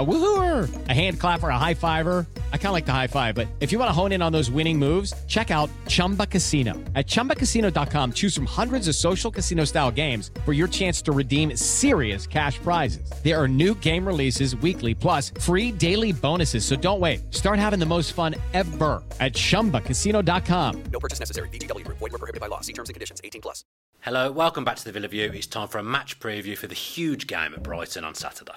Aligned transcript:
A 0.00 0.06
woohooer, 0.06 0.88
a 0.88 0.94
hand 0.94 1.20
clapper, 1.20 1.50
a 1.50 1.58
high 1.58 1.74
fiver. 1.74 2.26
I 2.52 2.56
kind 2.56 2.68
of 2.68 2.72
like 2.72 2.86
the 2.86 2.92
high 2.92 3.06
five, 3.06 3.34
but 3.34 3.48
if 3.60 3.70
you 3.70 3.78
want 3.78 3.90
to 3.90 3.92
hone 3.92 4.12
in 4.12 4.22
on 4.22 4.32
those 4.32 4.50
winning 4.50 4.78
moves, 4.78 5.12
check 5.26 5.50
out 5.50 5.68
Chumba 5.88 6.26
Casino. 6.26 6.72
At 6.94 7.06
chumbacasino.com, 7.06 8.12
choose 8.12 8.34
from 8.34 8.46
hundreds 8.46 8.88
of 8.88 8.94
social 8.94 9.30
casino 9.30 9.64
style 9.64 9.90
games 9.90 10.30
for 10.46 10.54
your 10.54 10.68
chance 10.68 11.02
to 11.02 11.12
redeem 11.12 11.54
serious 11.54 12.26
cash 12.26 12.58
prizes. 12.60 13.12
There 13.22 13.36
are 13.36 13.46
new 13.48 13.74
game 13.74 14.06
releases 14.06 14.54
weekly, 14.56 14.94
plus 14.94 15.32
free 15.40 15.72
daily 15.72 16.12
bonuses. 16.12 16.64
So 16.64 16.76
don't 16.76 17.00
wait. 17.00 17.34
Start 17.34 17.58
having 17.58 17.80
the 17.80 17.84
most 17.84 18.14
fun 18.14 18.36
ever 18.54 19.02
at 19.18 19.32
chumbacasino.com. 19.34 20.82
No 20.92 21.00
purchase 21.00 21.18
necessary. 21.18 21.50
VGW 21.50 21.84
Group. 21.84 21.98
Void 21.98 22.12
were 22.12 22.18
prohibited 22.18 22.40
by 22.40 22.46
law. 22.46 22.60
See 22.62 22.72
terms 22.72 22.88
and 22.88 22.94
conditions. 22.94 23.20
18 23.22 23.42
plus. 23.42 23.64
Hello, 24.00 24.32
welcome 24.32 24.64
back 24.64 24.76
to 24.76 24.84
the 24.84 24.92
Villa 24.92 25.08
View. 25.08 25.30
It's 25.34 25.46
time 25.46 25.68
for 25.68 25.76
a 25.76 25.82
match 25.82 26.18
preview 26.20 26.56
for 26.56 26.68
the 26.68 26.74
huge 26.74 27.26
game 27.26 27.52
at 27.52 27.62
Brighton 27.62 28.02
on 28.02 28.14
Saturday. 28.14 28.54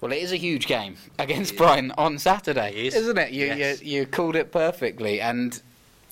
Well, 0.00 0.12
it 0.12 0.18
is 0.22 0.32
a 0.32 0.36
huge 0.36 0.66
game 0.66 0.96
against 1.18 1.56
Brighton 1.56 1.92
on 1.98 2.18
Saturday, 2.18 2.70
It 2.70 2.86
is. 2.86 2.94
isn't 2.94 3.18
it? 3.18 3.32
You, 3.32 3.46
Yes. 3.46 3.82
you 3.82 4.00
you 4.00 4.06
called 4.06 4.34
it 4.36 4.50
perfectly, 4.50 5.20
and 5.20 5.60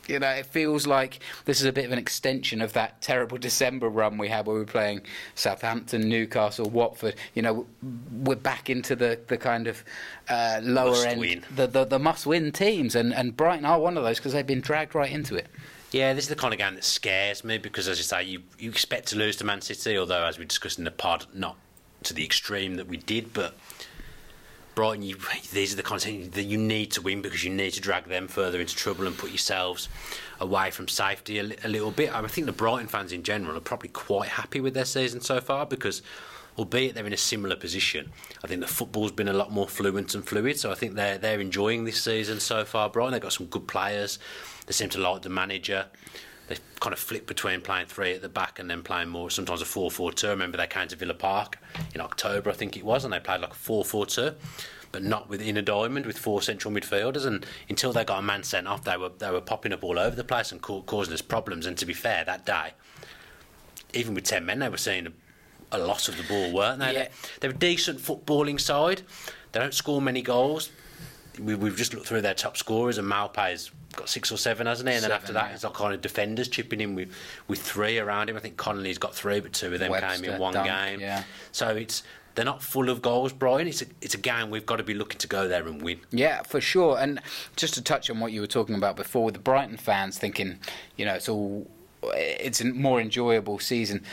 you 0.07 0.19
know 0.19 0.29
it 0.31 0.47
feels 0.47 0.87
like 0.87 1.21
this 1.47 1.61
is 1.61 1.67
a 1.67 1.73
bit 1.73 1.85
of 1.87 1.93
an 1.93 1.99
extension 1.99 2.61
of 2.61 2.73
that 2.75 3.01
terrible 3.03 3.39
December 3.49 3.89
run 3.89 4.19
we 4.19 4.29
had 4.29 4.47
where 4.47 4.55
we 4.55 4.61
were 4.61 4.67
playing 4.67 5.01
Southampton, 5.35 6.09
Newcastle, 6.09 6.69
Watford. 6.69 7.15
You 7.35 7.43
know, 7.43 7.67
we're 8.13 8.37
back 8.37 8.69
into 8.71 8.95
the, 8.97 9.19
the 9.29 9.37
kind 9.39 9.67
of 9.67 9.83
uh, 10.29 10.61
lower 10.63 10.91
Must 10.91 11.07
end, 11.07 11.21
win. 11.21 11.45
the 11.55 11.67
the, 11.67 11.85
the 11.85 11.99
must 11.99 12.27
win 12.27 12.53
teams, 12.53 12.95
and, 12.95 13.15
and 13.15 13.37
Brighton 13.37 13.65
are 13.65 13.81
one 13.81 13.97
of 13.97 14.05
those 14.05 14.19
because 14.19 14.33
they've 14.33 14.47
been 14.47 14.61
dragged 14.61 14.95
right 14.95 15.11
into 15.11 15.35
it. 15.35 15.47
Yeah, 15.93 16.13
this 16.13 16.25
is 16.25 16.29
the 16.29 16.37
kind 16.37 16.53
of 16.53 16.59
game 16.59 16.75
that 16.75 16.85
scares 16.85 17.43
me 17.43 17.57
because, 17.57 17.89
as 17.89 17.97
you 17.97 18.05
say, 18.05 18.23
you, 18.23 18.43
you 18.59 18.69
expect 18.69 19.09
to 19.09 19.17
lose 19.17 19.37
to 19.37 19.45
Man 19.45 19.63
City, 19.63 19.97
although, 19.97 20.27
as 20.27 20.39
we 20.39 20.45
discussed 20.45 20.79
in 20.79 20.85
the 20.85 20.91
pod, 20.91 21.25
not 21.33 21.57
to 22.05 22.15
the 22.15 22.25
extreme 22.25 22.77
that 22.77 22.87
we 22.87 22.97
did, 22.97 23.33
but 23.33 23.55
Brighton, 24.79 25.03
you, 25.03 25.17
these 25.53 25.73
are 25.73 25.77
the 25.77 25.83
things 25.83 26.31
that 26.31 26.45
you 26.45 26.57
need 26.57 26.93
to 26.93 27.03
win 27.03 27.21
because 27.21 27.43
you 27.43 27.51
need 27.51 27.73
to 27.73 27.81
drag 27.81 28.05
them 28.05 28.29
further 28.29 28.61
into 28.61 28.77
trouble 28.77 29.09
and 29.09 29.19
put 29.19 29.31
yourselves 29.31 29.89
away 30.39 30.71
from 30.71 30.87
safety 30.87 31.41
a, 31.41 31.43
a 31.65 31.69
little 31.69 31.91
bit. 31.91 32.15
I 32.15 32.25
think 32.29 32.47
the 32.47 32.53
Brighton 32.53 32.87
fans 32.87 33.11
in 33.11 33.25
general 33.25 33.57
are 33.57 33.61
probably 33.61 33.89
quite 33.89 34.29
happy 34.29 34.61
with 34.61 34.75
their 34.75 34.85
season 34.85 35.21
so 35.21 35.41
far 35.41 35.67
because, 35.67 36.01
albeit 36.57 36.95
they're 36.95 37.07
in 37.07 37.13
a 37.13 37.17
similar 37.17 37.57
position, 37.57 38.13
I 38.45 38.47
think 38.47 38.61
the 38.61 38.69
football's 38.69 39.11
been 39.11 39.27
a 39.27 39.33
lot 39.33 39.51
more 39.51 39.67
fluent 39.67 40.15
and 40.15 40.25
fluid. 40.25 40.61
So 40.61 40.71
I 40.71 40.77
think 40.77 40.95
they're 40.95 41.19
they're 41.19 41.41
enjoying 41.41 41.85
this 41.85 42.01
season 42.01 42.39
so 42.39 42.65
far. 42.65 42.89
Brighton, 42.89 43.15
they've 43.15 43.21
got 43.21 43.33
some 43.33 43.47
good 43.47 43.67
players. 43.67 44.21
They 44.67 44.73
seem 44.73 44.91
to 44.91 45.01
like 45.01 45.23
the 45.23 45.29
manager. 45.29 45.87
They 46.49 46.57
kind 46.81 46.93
of 46.93 46.99
flip 46.99 47.27
between 47.27 47.61
playing 47.61 47.87
three 47.87 48.15
at 48.15 48.23
the 48.23 48.29
back 48.29 48.59
and 48.59 48.71
then 48.71 48.83
playing 48.83 49.11
more, 49.11 49.31
sometimes 49.31 49.63
a 49.63 49.67
4 49.67 49.91
4 49.91 50.13
2. 50.13 50.27
I 50.27 50.31
remember 50.31 50.57
they 50.57 50.67
came 50.67 50.89
to 50.89 50.97
Villa 50.97 51.15
Park 51.15 51.59
in 51.95 52.01
October, 52.01 52.51
I 52.51 52.55
think 52.55 52.77
it 52.77 52.85
was, 52.85 53.05
and 53.05 53.13
they 53.13 53.21
played 53.21 53.41
like 53.41 53.53
a 53.53 53.57
4 53.57 53.85
4 53.85 54.07
2, 54.07 54.35
but 54.91 55.03
not 55.03 55.29
within 55.29 55.57
a 55.57 55.63
diamond 55.63 56.07
with 56.07 56.19
four 56.19 56.41
central 56.41 56.73
midfielders. 56.73 57.27
And 57.27 57.45
until 57.69 57.93
they 57.93 58.05
got 58.05 58.19
a 58.19 58.23
man 58.23 58.43
sent 58.43 58.67
off, 58.67 58.85
they 58.85 58.97
were, 58.97 59.11
they 59.11 59.31
were 59.31 59.41
popping 59.41 59.73
up 59.73 59.85
all 59.85 59.99
over 59.99 60.17
the 60.17 60.25
place 60.25 60.51
and 60.51 60.63
causing 60.63 61.13
us 61.13 61.23
problems. 61.23 61.67
And 61.67 61.77
to 61.79 61.87
be 61.87 61.93
fair, 61.93 62.25
that 62.25 62.47
day, 62.47 62.73
even 63.93 64.15
with 64.15 64.25
10 64.25 64.47
men, 64.47 64.61
they 64.61 64.69
were 64.69 64.77
seeing 64.79 65.07
a, 65.07 65.13
a 65.73 65.79
lot 65.79 66.09
of 66.09 66.17
the 66.17 66.23
ball, 66.23 66.53
weren't 66.53 66.81
they? 66.81 66.95
Yeah. 66.95 67.09
They're 67.41 67.51
a 67.51 67.55
decent 67.55 67.99
footballing 67.99 68.61
side. 68.61 69.03
They 69.53 69.61
don't 69.61 69.75
score 69.75 70.01
many 70.01 70.23
goals. 70.23 70.71
We, 71.39 71.55
we've 71.55 71.77
just 71.77 71.95
looked 71.95 72.07
through 72.07 72.23
their 72.23 72.35
top 72.35 72.57
scorers, 72.57 72.99
and 72.99 73.09
Maupay's 73.09 73.71
got 73.97 74.09
six 74.09 74.31
or 74.31 74.37
seven, 74.37 74.67
hasn't 74.67 74.89
he? 74.89 74.95
And 74.95 75.05
then 75.05 75.13
after 75.13 75.33
that, 75.33 75.49
yeah. 75.49 75.55
it's 75.55 75.65
like 75.65 75.75
kind 75.75 75.95
of 75.95 76.01
defenders 76.01 76.49
chipping 76.49 76.81
in 76.81 76.95
with, 76.95 77.13
with 77.49 77.61
three 77.61 77.99
around 77.99 78.29
him. 78.29 78.37
I 78.37 78.41
think 78.41 78.57
Connolly's 78.57 78.99
got 78.99 79.15
three, 79.15 79.41
but 79.41 79.53
two 79.53 79.73
of 79.73 79.81
them 79.81 79.93
came 79.93 80.25
in 80.25 80.39
one 80.39 80.55
Dunk, 80.55 80.69
game. 80.69 81.01
yeah. 81.01 81.25
So 81.53 81.69
it's 81.71 82.03
they're 82.39 82.45
not 82.45 82.63
full 82.63 82.89
of 82.89 83.03
goals, 83.03 83.33
Brian. 83.33 83.67
It's 83.67 83.83
a 83.83 83.87
it's 84.01 84.15
a 84.15 84.19
game 84.19 84.51
we've 84.51 84.65
got 84.65 84.77
to 84.77 84.85
be 84.85 84.95
looking 84.95 85.19
to 85.19 85.27
go 85.27 85.49
there 85.49 85.67
and 85.67 85.83
win. 85.83 85.99
Yeah, 86.13 86.43
for 86.43 86.61
sure. 86.61 86.97
And 86.97 87.21
just 87.57 87.75
to 87.75 87.83
touch 87.83 88.11
on 88.11 88.21
what 88.21 88.31
you 88.31 88.41
were 88.41 88.47
talking 88.47 88.77
about 88.77 88.95
before, 88.95 89.25
with 89.25 89.35
the 89.35 89.41
Brighton 89.41 89.77
fans 89.77 90.19
thinking, 90.19 90.61
you 90.97 91.05
know, 91.05 91.15
it's 91.15 91.29
all, 91.29 91.69
it's 92.15 92.61
a 92.61 92.67
more 92.67 93.01
enjoyable 93.01 93.59
season. 93.59 94.05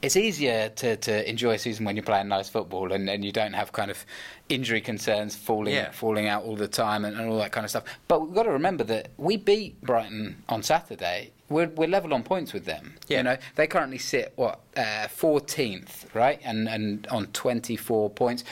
It's 0.00 0.16
easier 0.16 0.70
to, 0.70 0.96
to 0.96 1.28
enjoy 1.28 1.52
a 1.52 1.58
season 1.58 1.84
when 1.84 1.94
you're 1.94 2.04
playing 2.04 2.28
nice 2.28 2.48
football 2.48 2.90
and, 2.90 3.08
and 3.10 3.22
you 3.22 3.32
don't 3.32 3.52
have 3.52 3.70
kind 3.72 3.90
of 3.90 4.04
injury 4.52 4.80
concerns 4.80 5.34
falling 5.34 5.74
Yeah. 5.74 5.90
falling 5.90 6.26
out 6.28 6.44
all 6.44 6.56
the 6.56 6.68
time 6.68 7.04
and, 7.04 7.16
and 7.16 7.28
all 7.28 7.38
that 7.38 7.52
kind 7.52 7.64
of 7.64 7.70
stuff. 7.70 7.84
But 8.08 8.20
we've 8.20 8.34
got 8.34 8.44
to 8.44 8.50
remember 8.50 8.84
that 8.84 9.08
we 9.16 9.36
beat 9.36 9.80
Brighton 9.80 10.42
on 10.48 10.62
Saturday. 10.62 11.32
We're, 11.48 11.68
we're 11.68 11.88
level 11.88 12.14
on 12.14 12.22
points 12.22 12.52
with 12.52 12.64
them. 12.64 12.94
Yeah. 13.08 13.18
You 13.18 13.22
know, 13.24 13.36
they 13.56 13.66
currently 13.66 13.98
sit 13.98 14.32
what 14.36 14.60
uh, 14.76 15.08
14th, 15.08 16.14
right, 16.14 16.40
and 16.44 16.68
and 16.68 17.06
on 17.08 17.26
24 17.28 18.10
points 18.10 18.44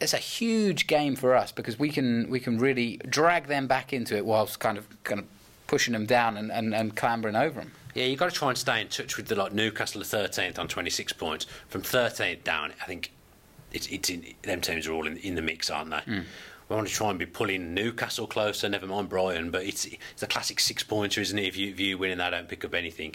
it's 0.00 0.14
a 0.14 0.18
huge 0.18 0.88
game 0.88 1.14
for 1.14 1.32
us 1.36 1.52
because 1.52 1.78
we 1.78 1.88
can 1.88 2.28
we 2.28 2.40
can 2.40 2.58
really 2.58 2.96
drag 3.08 3.46
them 3.46 3.68
back 3.68 3.92
into 3.92 4.16
it 4.16 4.26
whilst 4.26 4.58
kind 4.58 4.76
of 4.76 4.84
kind 5.04 5.20
of 5.20 5.26
pushing 5.68 5.92
them 5.92 6.04
down 6.06 6.36
and, 6.36 6.50
and, 6.50 6.74
and 6.74 6.96
clambering 6.96 7.36
over 7.36 7.60
them. 7.60 7.70
Yeah, 7.94 8.06
you've 8.06 8.18
got 8.18 8.30
to 8.30 8.36
try 8.36 8.48
and 8.48 8.58
stay 8.58 8.80
in 8.80 8.88
touch 8.88 9.16
with 9.16 9.26
the 9.28 9.36
like 9.36 9.52
Newcastle 9.52 10.00
are 10.00 10.04
13th 10.04 10.58
on 10.58 10.66
26 10.66 11.12
points. 11.14 11.46
From 11.68 11.82
13th 11.82 12.42
down, 12.42 12.72
I 12.82 12.86
think 12.86 13.12
it's, 13.72 13.86
it's 13.88 14.10
in, 14.10 14.24
them 14.42 14.60
teams 14.60 14.86
are 14.86 14.92
all 14.92 15.06
in, 15.06 15.16
in 15.18 15.34
the 15.34 15.42
mix, 15.42 15.70
aren't 15.70 15.90
they? 15.90 15.98
Hmm. 16.00 16.20
We 16.68 16.76
want 16.76 16.88
to 16.88 16.94
try 16.94 17.10
and 17.10 17.18
be 17.18 17.26
pulling 17.26 17.74
Newcastle 17.74 18.26
closer, 18.26 18.68
never 18.68 18.86
mind 18.86 19.08
Brighton, 19.08 19.50
but 19.50 19.64
it's 19.64 19.84
it's 19.84 20.22
a 20.22 20.26
classic 20.26 20.58
six 20.60 20.82
pointer, 20.82 21.20
isn't 21.20 21.38
it? 21.38 21.44
If 21.46 21.56
you, 21.56 21.70
if 21.70 21.78
you 21.80 21.98
win 21.98 22.12
and 22.12 22.20
they 22.20 22.30
don't 22.30 22.48
pick 22.48 22.64
up 22.64 22.72
anything, 22.74 23.14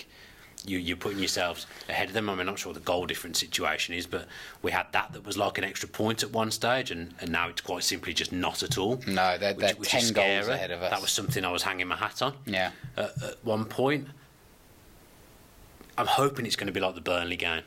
you, 0.66 0.78
you're 0.78 0.98
putting 0.98 1.20
yourselves 1.20 1.66
ahead 1.90 2.10
of 2.10 2.14
them. 2.14 2.30
I 2.30 2.34
mean, 2.34 2.42
I'm 2.42 2.46
not 2.48 2.60
sure 2.60 2.72
what 2.72 2.80
the 2.80 2.86
goal 2.86 3.06
difference 3.08 3.40
situation 3.40 3.96
is, 3.96 4.06
but 4.06 4.28
we 4.62 4.72
had 4.72 4.88
that 4.92 5.14
that 5.14 5.26
was 5.26 5.38
like 5.38 5.58
an 5.58 5.64
extra 5.64 5.90
point 5.90 6.22
at 6.22 6.32
one 6.32 6.52
stage, 6.52 6.92
and, 6.92 7.16
and 7.20 7.32
now 7.32 7.48
it's 7.50 7.62
quite 7.62 7.84
simply 7.84 8.14
just 8.14 8.32
not 8.32 8.62
at 8.62 8.78
all. 8.78 9.02
No, 9.08 9.38
they're- 9.40 9.54
they're 9.54 9.74
10 9.74 10.02
is 10.02 10.12
goals 10.12 10.48
ahead 10.50 10.70
of 10.72 10.84
us. 10.84 10.92
That 10.92 11.02
was 11.02 11.12
something 11.12 11.44
I 11.44 11.52
was 11.52 11.64
hanging 11.64 11.88
my 11.88 11.96
hat 11.96 12.22
on 12.22 12.36
Yeah. 12.46 12.72
at, 12.96 13.24
at 13.24 13.38
one 13.44 13.66
point. 13.66 14.08
I'm 15.98 16.08
hoping 16.08 16.46
it's 16.46 16.56
going 16.56 16.68
to 16.68 16.74
be 16.74 16.80
like 16.80 16.94
the 16.96 17.02
Burnley 17.02 17.38
game, 17.38 17.64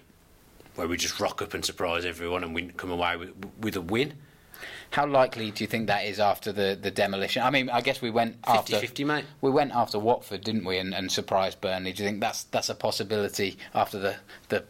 where 0.77 0.87
we 0.89 0.97
just 0.97 1.19
rock 1.21 1.43
up 1.43 1.55
and 1.55 1.65
surprise 1.65 2.05
everyone 2.05 2.43
and 2.45 2.55
win, 2.55 2.73
come 2.77 2.91
away 2.91 3.17
with, 3.17 3.31
with 3.61 3.77
a 3.77 3.81
win. 3.81 4.15
How 4.91 5.07
likely 5.07 5.51
do 5.53 5.63
you 5.63 5.69
think 5.69 5.87
that 5.87 6.05
is 6.05 6.19
after 6.19 6.51
the, 6.53 6.77
the 6.81 6.91
demolition? 6.91 7.43
I 7.43 7.51
mean, 7.51 7.71
I 7.71 7.81
guess 7.81 8.03
we 8.03 8.11
went 8.11 8.37
after 8.47 8.75
50-50, 8.77 9.07
mate. 9.07 9.25
We 9.41 9.51
went 9.51 9.73
after 9.73 9.99
Watford, 9.99 10.43
didn't 10.43 10.65
we, 10.65 10.79
and, 10.79 10.93
and 10.95 11.11
surprised 11.13 11.61
Burnley. 11.61 11.93
Do 11.93 12.03
you 12.03 12.09
think 12.09 12.21
that's 12.21 12.43
that's 12.45 12.69
a 12.69 12.75
possibility 12.75 13.57
after 13.73 13.99
the 13.99 14.17
the 14.49 14.65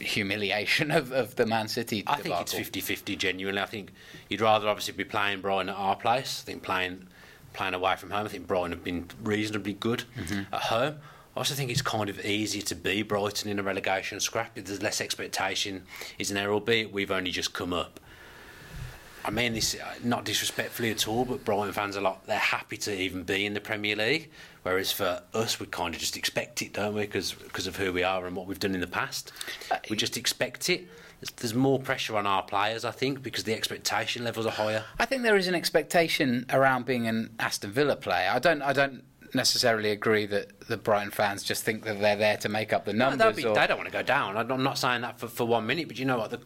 humiliation 0.00 0.90
of, 0.90 1.12
of 1.12 1.36
the 1.36 1.46
Man 1.46 1.68
City? 1.68 2.04
I 2.06 2.16
think 2.16 2.34
it's 2.40 2.52
debacle? 2.52 2.80
50-50 2.80 3.18
genuinely. 3.18 3.60
I 3.60 3.66
think 3.66 3.90
you'd 4.28 4.40
rather 4.40 4.68
obviously 4.68 4.94
be 4.94 5.04
playing 5.04 5.40
Brighton 5.40 5.68
at 5.68 5.76
our 5.76 5.96
place. 5.96 6.42
I 6.44 6.46
think 6.46 6.62
playing 6.62 7.06
playing 7.52 7.74
away 7.74 7.96
from 7.96 8.10
home. 8.10 8.26
I 8.26 8.28
think 8.28 8.46
Brighton 8.46 8.70
have 8.70 8.84
been 8.84 9.06
reasonably 9.22 9.72
good 9.72 10.04
Mm-hmm. 10.16 10.54
at 10.54 10.62
home. 10.62 10.96
I 11.36 11.40
also 11.40 11.54
think 11.54 11.70
it's 11.70 11.82
kind 11.82 12.10
of 12.10 12.24
easier 12.24 12.62
to 12.62 12.74
be 12.74 13.02
Brighton 13.02 13.50
in 13.50 13.58
a 13.58 13.62
relegation 13.62 14.18
scrap. 14.18 14.54
There's 14.54 14.82
less 14.82 15.00
expectation, 15.00 15.84
isn't 16.18 16.34
there? 16.34 16.52
Albeit 16.52 16.92
we've 16.92 17.10
only 17.10 17.30
just 17.30 17.52
come 17.52 17.72
up. 17.72 18.00
I 19.24 19.30
mean 19.30 19.52
this 19.52 19.74
uh, 19.74 19.94
not 20.02 20.24
disrespectfully 20.24 20.90
at 20.90 21.06
all, 21.06 21.24
but 21.24 21.44
Brighton 21.44 21.72
fans 21.72 21.96
are 21.96 22.00
like 22.00 22.24
they're 22.26 22.38
happy 22.38 22.76
to 22.78 22.98
even 22.98 23.22
be 23.22 23.44
in 23.44 23.54
the 23.54 23.60
Premier 23.60 23.94
League, 23.94 24.30
whereas 24.62 24.90
for 24.90 25.22
us 25.34 25.60
we 25.60 25.66
kind 25.66 25.94
of 25.94 26.00
just 26.00 26.16
expect 26.16 26.62
it, 26.62 26.72
don't 26.72 26.94
we? 26.94 27.02
Because 27.02 27.66
of 27.66 27.76
who 27.76 27.92
we 27.92 28.02
are 28.02 28.26
and 28.26 28.34
what 28.34 28.46
we've 28.46 28.58
done 28.58 28.74
in 28.74 28.80
the 28.80 28.86
past, 28.86 29.30
we 29.90 29.96
just 29.96 30.16
expect 30.16 30.70
it. 30.70 30.88
There's, 31.20 31.30
there's 31.32 31.54
more 31.54 31.78
pressure 31.78 32.16
on 32.16 32.26
our 32.26 32.42
players, 32.42 32.84
I 32.84 32.92
think, 32.92 33.22
because 33.22 33.44
the 33.44 33.52
expectation 33.52 34.24
levels 34.24 34.46
are 34.46 34.52
higher. 34.52 34.84
I 34.98 35.04
think 35.04 35.22
there 35.22 35.36
is 35.36 35.48
an 35.48 35.54
expectation 35.54 36.46
around 36.48 36.86
being 36.86 37.06
an 37.06 37.34
Aston 37.38 37.72
Villa 37.72 37.96
player. 37.96 38.30
I 38.32 38.38
don't. 38.38 38.62
I 38.62 38.72
don't 38.72 39.04
necessarily 39.34 39.90
agree 39.90 40.26
that 40.26 40.60
the 40.68 40.76
Brighton 40.76 41.10
fans 41.10 41.42
just 41.42 41.62
think 41.64 41.84
that 41.84 42.00
they're 42.00 42.16
there 42.16 42.36
to 42.38 42.48
make 42.48 42.72
up 42.72 42.84
the 42.84 42.92
No, 42.92 43.10
numbers. 43.10 43.18
they'll 43.36 43.36
be, 43.36 43.44
or- 43.44 43.54
they 43.54 43.66
don't 43.66 43.76
want 43.78 43.88
to 43.88 43.92
go 43.92 44.02
down. 44.02 44.36
I'm 44.36 44.62
not 44.62 44.78
saying 44.78 45.02
that 45.02 45.18
for, 45.18 45.28
for 45.28 45.44
one 45.46 45.66
minute, 45.66 45.88
but 45.88 45.98
you 45.98 46.04
know 46.04 46.18
what? 46.18 46.30
The, 46.30 46.40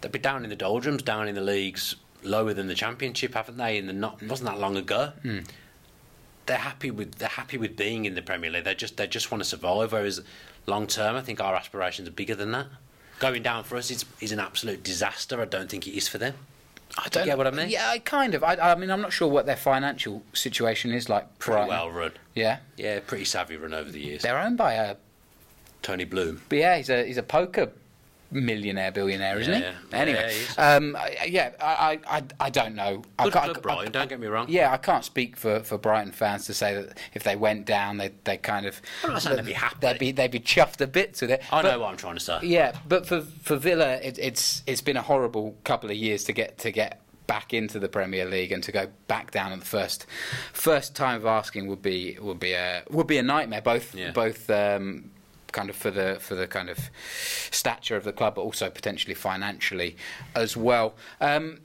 they'll 0.00 0.10
be 0.10 0.18
down 0.18 0.44
in 0.44 0.50
the 0.50 0.56
doldrums, 0.56 1.02
down 1.02 1.28
in 1.28 1.34
the 1.34 1.40
leagues 1.40 1.96
lower 2.22 2.52
than 2.52 2.66
the 2.66 2.74
Championship, 2.74 3.34
haven't 3.34 3.56
they? 3.56 3.78
In 3.78 3.86
the 3.86 3.92
not 3.92 4.22
wasn't 4.22 4.50
that 4.50 4.58
long 4.58 4.76
ago. 4.76 5.12
Hmm. 5.22 5.38
They're 6.46 6.56
happy 6.56 6.90
with 6.90 7.16
they're 7.16 7.28
happy 7.28 7.58
with 7.58 7.76
being 7.76 8.06
in 8.06 8.14
the 8.14 8.22
Premier 8.22 8.50
League. 8.50 8.64
They 8.64 8.74
just 8.74 8.96
they 8.96 9.06
just 9.06 9.30
want 9.30 9.42
to 9.42 9.48
survive. 9.48 9.92
Whereas 9.92 10.20
long 10.66 10.86
term, 10.86 11.14
I 11.14 11.20
think 11.20 11.40
our 11.40 11.54
aspirations 11.54 12.08
are 12.08 12.12
bigger 12.12 12.34
than 12.34 12.52
that. 12.52 12.66
Going 13.18 13.42
down 13.42 13.64
for 13.64 13.76
us 13.76 13.90
is, 13.90 14.04
is 14.20 14.32
an 14.32 14.40
absolute 14.40 14.82
disaster. 14.82 15.40
I 15.40 15.44
don't 15.44 15.68
think 15.68 15.86
it 15.86 15.96
is 15.96 16.08
for 16.08 16.18
them. 16.18 16.34
I 17.04 17.08
Do 17.08 17.20
you 17.20 17.24
get 17.26 17.38
what 17.38 17.46
I 17.46 17.50
mean? 17.52 17.68
Yeah, 17.70 17.88
I 17.88 17.98
kind 18.00 18.34
of. 18.34 18.42
I, 18.42 18.54
I 18.56 18.74
mean, 18.74 18.90
I'm 18.90 19.00
not 19.00 19.12
sure 19.12 19.28
what 19.28 19.46
their 19.46 19.56
financial 19.56 20.22
situation 20.32 20.92
is 20.92 21.08
like. 21.08 21.38
Pretty 21.38 21.54
Brighton. 21.56 21.68
well 21.68 21.90
run. 21.90 22.12
Yeah, 22.34 22.58
Yeah, 22.76 23.00
pretty 23.06 23.24
savvy 23.24 23.56
run 23.56 23.72
over 23.72 23.90
the 23.90 24.00
years. 24.00 24.22
they're 24.22 24.38
owned 24.38 24.56
by 24.58 24.74
a. 24.74 24.96
Tony 25.82 26.04
Bloom. 26.04 26.42
But 26.48 26.58
yeah, 26.58 26.76
he's 26.76 26.90
a 26.90 27.04
he's 27.06 27.18
a 27.18 27.22
poker 27.22 27.70
millionaire 28.30 28.92
billionaire, 28.92 29.38
isn't 29.40 29.52
Yeah, 29.52 29.58
he? 29.58 29.64
yeah. 29.90 29.98
Anyway, 29.98 30.36
Yeah, 30.56 30.74
um, 30.76 30.96
I- 30.96 31.26
yeah, 31.28 31.50
I, 31.60 32.00
I, 32.10 32.16
I, 32.18 32.22
I 32.40 32.50
don't 32.50 32.74
know. 32.74 33.02
I 33.18 33.24
Good 33.24 33.32
can't- 33.32 33.44
club, 33.46 33.56
I- 33.56 33.60
Brighton. 33.60 33.92
Don't 33.92 34.08
get 34.08 34.20
me 34.20 34.26
wrong. 34.26 34.46
Yeah, 34.48 34.72
I 34.72 34.76
can't 34.76 35.04
speak 35.04 35.36
for, 35.36 35.60
for 35.60 35.78
Brighton 35.78 36.12
fans 36.12 36.46
to 36.46 36.54
say 36.54 36.74
that 36.74 36.98
if 37.14 37.22
they 37.22 37.36
went 37.36 37.64
down, 37.66 37.96
they 37.96 38.12
they 38.24 38.36
kind 38.36 38.66
of 38.66 38.80
I'm 39.04 39.12
not 39.12 39.22
saying 39.22 39.36
they'd 39.36 39.46
be 39.46 39.52
happy. 39.52 39.76
They'd 39.80 39.98
be 39.98 40.12
they'd 40.12 40.30
be 40.30 40.40
chuffed 40.40 40.80
a 40.80 40.86
bit 40.86 41.14
to 41.14 41.32
it. 41.32 41.42
I 41.52 41.62
But- 41.62 41.70
know 41.72 41.78
what 41.80 41.90
I'm 41.90 41.96
trying 41.96 42.14
to 42.16 42.20
say. 42.20 42.38
Yeah, 42.42 42.76
but 42.86 43.06
for 43.06 43.22
for 43.22 43.56
Villa, 43.56 43.94
it, 43.96 44.18
it's 44.18 44.62
it's 44.66 44.80
been 44.82 44.96
a 44.96 45.02
horrible 45.02 45.56
couple 45.64 45.90
of 45.90 45.96
years 45.96 46.24
to 46.24 46.32
get 46.32 46.58
to 46.58 46.70
get 46.70 47.00
back 47.26 47.52
into 47.52 47.78
the 47.78 47.88
Premier 47.88 48.24
League 48.24 48.52
and 48.52 48.62
to 48.62 48.72
go 48.72 48.88
back 49.06 49.30
down 49.30 49.52
at 49.52 49.60
the 49.60 49.66
first 49.66 50.06
first 50.52 50.96
time 50.96 51.16
of 51.16 51.26
asking 51.26 51.66
would 51.66 51.82
be 51.82 52.16
would 52.20 52.40
be 52.40 52.52
a 52.52 52.82
would 52.90 53.06
be 53.06 53.18
a 53.18 53.22
nightmare. 53.22 53.60
Both 53.62 53.94
Yeah. 53.94 54.10
both. 54.12 54.48
Um, 54.50 55.10
kind 55.52 55.70
of 55.70 55.76
for 55.76 55.90
the 55.90 56.18
for 56.20 56.34
the 56.34 56.46
kind 56.46 56.68
of 56.68 56.90
stature 57.50 57.96
of 57.96 58.04
the 58.04 58.12
club 58.12 58.34
but 58.34 58.42
also 58.42 58.68
potentially 58.70 59.14
financially 59.14 59.96
as 60.34 60.56
well 60.56 60.94
um, 61.20 61.58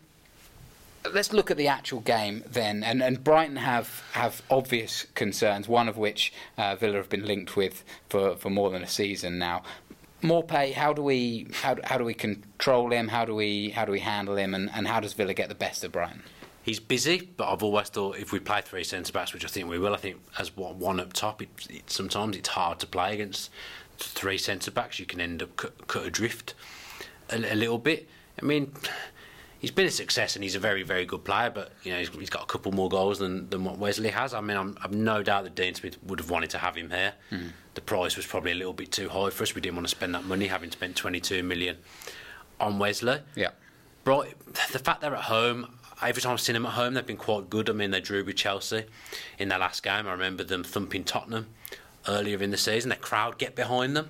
let's 1.12 1.34
look 1.34 1.52
at 1.52 1.58
the 1.58 1.68
actual 1.68 2.00
game 2.00 2.44
then. 2.48 2.84
And, 2.84 3.02
and 3.02 3.24
Brighton 3.24 3.58
have, 3.58 4.04
have 4.14 4.42
obvious 4.50 5.06
concerns, 5.16 5.68
one 5.68 5.90
of 5.90 5.98
which 5.98 6.34
uh, 6.58 6.76
Villa 6.76 6.98
have 6.98 7.10
been 7.10 7.26
linked 7.26 7.56
with 7.56 7.84
for, 8.10 8.36
for 8.36 8.50
more 8.50 8.70
than 8.70 8.84
a 8.84 8.88
season 8.88 9.38
now. 9.38 9.64
Maupay, 10.22 10.74
how 10.74 10.94
do 10.94 11.02
we 11.02 11.48
how, 11.52 11.76
how 11.84 11.98
do 11.98 12.06
we 12.06 12.14
control 12.14 12.94
him? 12.94 13.10
How 13.10 13.26
do 13.26 13.36
we 13.36 13.72
how 13.72 13.84
do 13.84 13.92
we 13.92 14.00
handle 14.00 14.38
him? 14.38 14.54
And, 14.54 14.70
and 14.74 14.88
how 14.88 15.02
does 15.02 15.12
Villa 15.12 15.34
get 15.34 15.50
the 15.50 15.56
best 15.56 15.84
of 15.84 15.92
Brighton? 15.92 16.24
He's 16.64 16.80
busy, 16.80 17.30
but 17.36 17.52
I've 17.52 17.62
always 17.62 17.90
thought 17.90 18.18
if 18.18 18.32
we 18.32 18.40
play 18.40 18.62
three 18.62 18.86
centre 18.86 19.12
backs, 19.12 19.34
which 19.34 19.44
I 19.44 19.50
think 19.50 19.70
we 19.70 19.78
will, 19.78 19.94
I 19.94 19.98
think 19.98 20.22
as 20.40 20.56
one 20.56 20.80
one 20.80 21.00
up 21.00 21.12
top, 21.12 21.42
it, 21.42 21.50
it, 21.70 21.90
sometimes 21.90 22.38
it's 22.38 22.50
hard 22.50 22.80
to 22.80 22.88
play 22.88 23.14
against 23.14 23.52
three 23.98 24.38
centre 24.38 24.72
backs. 24.72 24.98
You 24.98 25.06
can 25.06 25.20
end 25.20 25.44
up 25.44 25.56
cut, 25.58 25.88
cut 25.88 26.06
adrift 26.06 26.54
a, 27.30 27.36
a 27.36 27.56
little 27.56 27.78
bit. 27.78 28.08
I 28.42 28.46
mean, 28.46 28.72
he's 29.60 29.72
been 29.72 29.88
a 29.88 29.92
success 29.92 30.36
and 30.36 30.44
he's 30.44 30.56
a 30.56 30.60
very, 30.60 30.84
very 30.84 31.06
good 31.06 31.24
player, 31.24 31.50
but 31.50 31.72
you 31.84 31.92
know 31.92 32.00
he's, 32.00 32.10
he's 32.10 32.30
got 32.30 32.44
a 32.44 32.46
couple 32.46 32.72
more 32.72 32.90
goals 32.90 33.20
than, 33.20 33.50
than 33.50 33.64
what 33.64 33.78
Wesley 33.78 34.10
has. 34.10 34.34
I 34.34 34.42
mean, 34.42 34.58
I'm, 34.58 34.78
I've 34.82 34.94
no 34.94 35.22
doubt 35.22 35.44
that 35.44 35.56
Dean 35.56 35.76
Smith 35.76 36.02
would 36.04 36.20
have 36.20 36.30
wanted 36.30 36.50
to 36.52 36.60
have 36.60 36.76
him 36.76 36.90
here. 36.90 37.14
Hmm. 37.30 37.48
The 37.74 37.82
price 37.82 38.16
was 38.16 38.26
probably 38.26 38.52
a 38.52 38.56
little 38.56 38.74
bit 38.74 38.92
too 38.92 39.10
high 39.10 39.32
for 39.32 39.44
us. 39.44 39.56
We 39.56 39.62
didn't 39.62 39.76
want 39.76 39.88
to 39.88 39.92
spend 39.92 40.16
that 40.16 40.26
money, 40.26 40.48
having 40.48 40.72
spent 40.72 40.96
22 40.96 41.44
million 41.44 41.78
on 42.60 42.80
Wesley. 42.80 43.20
Yeah. 43.36 43.50
Bright, 44.04 44.36
the 44.72 44.80
fact 44.80 45.02
they're 45.02 45.16
at 45.16 45.24
home, 45.24 45.80
every 46.02 46.22
time 46.22 46.34
I've 46.34 46.42
seen 46.42 46.54
them 46.54 46.66
at 46.66 46.74
home, 46.74 46.94
they've 46.94 47.06
been 47.06 47.18
quite 47.18 47.50
good. 47.50 47.70
I 47.70 47.74
mean, 47.74 47.92
they 47.92 48.02
drew 48.02 48.24
with 48.24 48.36
Chelsea 48.36 48.86
in 49.38 49.50
their 49.50 49.60
last 49.60 49.84
game. 49.84 50.08
I 50.08 50.12
remember 50.12 50.44
them 50.44 50.64
thumping 50.64 51.04
Tottenham 51.04 51.48
earlier 52.08 52.42
in 52.42 52.52
the 52.52 52.58
season. 52.58 52.90
The 52.90 52.96
crowd 52.96 53.38
get 53.38 53.56
behind 53.56 53.96
them 53.96 54.10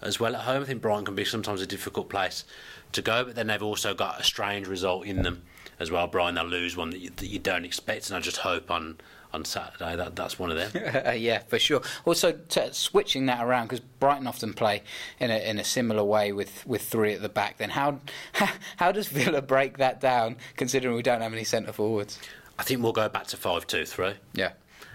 as 0.00 0.20
well 0.20 0.34
at 0.34 0.42
home. 0.42 0.62
I 0.62 0.66
think 0.66 0.82
Brighton 0.82 1.06
can 1.06 1.14
be 1.14 1.24
sometimes 1.24 1.60
a 1.60 1.66
difficult 1.66 2.08
place 2.08 2.44
to 2.92 3.02
go, 3.02 3.24
but 3.24 3.34
then 3.34 3.48
they've 3.48 3.62
also 3.62 3.94
got 3.94 4.20
a 4.20 4.24
strange 4.24 4.66
result 4.68 5.06
in 5.06 5.22
them 5.22 5.42
as 5.78 5.90
well. 5.90 6.06
Brighton, 6.06 6.36
they'll 6.36 6.44
lose 6.44 6.76
one 6.76 6.90
that 6.90 7.00
you, 7.00 7.10
that 7.10 7.26
you 7.26 7.38
don't 7.38 7.64
expect, 7.64 8.08
and 8.08 8.16
I 8.16 8.20
just 8.20 8.38
hope 8.38 8.70
on, 8.70 8.98
on 9.34 9.44
Saturday 9.44 9.96
that 9.96 10.16
that's 10.16 10.38
one 10.38 10.50
of 10.50 10.56
them. 10.56 11.16
yeah, 11.18 11.40
for 11.40 11.58
sure. 11.58 11.82
Also, 12.04 12.32
t- 12.32 12.68
switching 12.72 13.26
that 13.26 13.44
around 13.44 13.66
because 13.66 13.80
Brighton 13.80 14.26
often 14.26 14.54
play 14.54 14.82
in 15.18 15.30
a 15.30 15.38
in 15.38 15.58
a 15.58 15.64
similar 15.64 16.04
way 16.04 16.32
with, 16.32 16.66
with 16.66 16.82
three 16.82 17.12
at 17.12 17.20
the 17.20 17.28
back. 17.28 17.58
Then 17.58 17.70
how 17.70 18.00
how 18.76 18.92
does 18.92 19.08
Villa 19.08 19.42
break 19.42 19.78
that 19.78 20.00
down? 20.00 20.36
Considering 20.56 20.94
we 20.94 21.02
don't 21.02 21.20
have 21.20 21.32
any 21.32 21.44
centre 21.44 21.72
forwards. 21.72 22.18
I 22.58 22.62
think 22.62 22.82
we'll 22.82 22.92
go 22.92 23.08
back 23.08 23.26
to 23.28 23.36
five 23.36 23.66
two 23.66 23.84
three. 23.84 24.14
Yeah. 24.32 24.52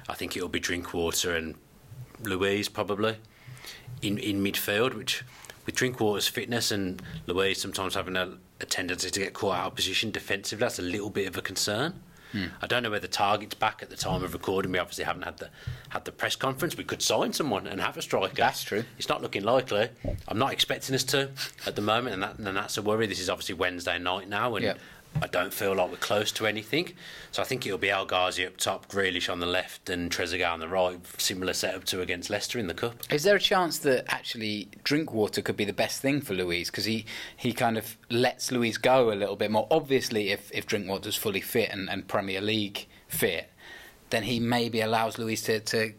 I 0.08 0.14
think 0.14 0.36
it'll 0.36 0.50
be 0.50 0.60
Drinkwater 0.60 1.36
and 1.36 1.56
Luiz 2.24 2.70
probably 2.70 3.18
in 4.02 4.18
in 4.18 4.44
midfield, 4.44 4.96
which 4.96 5.24
with 5.66 5.76
Drinkwater's 5.76 6.28
fitness 6.28 6.72
and 6.72 7.02
Luiz 7.28 7.62
sometimes 7.62 7.96
having 7.96 8.16
a, 8.16 8.38
a 8.62 8.66
tendency 8.66 9.10
to 9.10 9.20
get 9.20 9.34
caught 9.34 9.58
out 9.58 9.68
of 9.68 9.76
position 9.76 10.10
defensively, 10.10 10.62
that's 10.66 10.80
a 10.80 10.84
little 10.84 11.10
bit 11.10 11.28
of 11.28 11.38
a 11.38 11.42
concern. 11.42 12.02
Hmm. 12.32 12.46
I 12.62 12.68
don't 12.68 12.84
know 12.84 12.92
whether 12.92 13.08
Target's 13.08 13.56
back 13.56 13.82
at 13.82 13.90
the 13.90 13.96
time 13.96 14.24
of 14.24 14.34
recording. 14.34 14.72
We 14.72 14.80
obviously 14.80 15.04
haven't 15.04 15.24
had 15.24 15.38
the 15.38 15.50
had 15.90 16.06
the 16.06 16.12
press 16.12 16.36
conference. 16.36 16.78
We 16.78 16.84
could 16.84 17.02
sign 17.02 17.34
someone 17.34 17.66
and 17.66 17.82
have 17.82 17.98
a 17.98 18.02
striker. 18.02 18.36
That's 18.36 18.64
true. 18.64 18.84
It's 18.98 19.10
not 19.10 19.22
looking 19.22 19.44
likely. 19.44 19.90
I'm 20.28 20.38
not 20.38 20.54
expecting 20.54 20.94
us 20.94 21.04
to 21.06 21.30
at 21.66 21.76
the 21.76 21.82
moment, 21.82 22.14
and, 22.14 22.24
that, 22.24 22.38
and 22.38 22.56
that's 22.56 22.78
a 22.78 22.82
worry. 22.82 23.08
This 23.08 23.20
is 23.20 23.30
obviously 23.30 23.56
Wednesday 23.56 23.98
night 23.98 24.30
now, 24.30 24.56
and 24.56 24.64
Yeah. 24.66 24.74
I 25.22 25.28
don't 25.28 25.54
feel 25.54 25.76
like 25.76 25.90
we're 25.92 25.98
close 25.98 26.32
to 26.34 26.48
anything. 26.48 26.94
So 27.32 27.42
I 27.42 27.46
think 27.46 27.66
it'll 27.66 27.78
be 27.78 27.90
El 27.90 28.06
Ghazi 28.06 28.46
up 28.46 28.58
top, 28.58 28.88
Grealish 28.88 29.30
on 29.30 29.40
the 29.40 29.46
left, 29.46 29.90
and 29.90 30.10
Trezeguet 30.10 30.52
on 30.52 30.60
the 30.60 30.68
right. 30.68 31.00
Similar 31.18 31.54
setup 31.54 31.84
to 31.86 32.02
against 32.02 32.30
Leicester 32.30 32.58
in 32.58 32.68
the 32.68 32.74
cup. 32.74 32.96
Is 33.12 33.24
there 33.24 33.36
a 33.36 33.40
chance 33.40 33.80
that 33.80 34.06
actually 34.08 34.70
Drinkwater 34.84 35.42
could 35.42 35.58
be 35.58 35.66
the 35.66 35.74
best 35.74 36.02
thing 36.02 36.22
for 36.22 36.34
Luiz 36.34 36.70
because 36.70 36.86
he, 36.86 37.06
he 37.36 37.52
kind 37.52 37.78
of 37.78 37.98
lets 38.10 38.52
Luiz 38.52 38.78
go 38.78 39.12
a 39.12 39.16
little 39.16 39.36
bit 39.36 39.52
more? 39.52 39.68
Obviously, 39.70 40.30
if, 40.30 40.52
if 40.54 40.66
Drinkwater's 40.66 41.16
fully 41.16 41.42
fit 41.42 41.70
and, 41.72 41.90
and 41.90 42.08
Premier 42.08 42.42
League 42.42 42.88
fit, 43.08 43.52
then 44.10 44.24
he 44.24 44.40
maybe 44.40 44.82
allows 44.82 45.18
Luiz 45.18 45.42
to, 45.44 45.60
to 45.60 45.94